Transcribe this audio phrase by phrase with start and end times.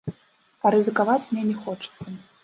[0.63, 2.05] А рызыкаваць мне не хочацца.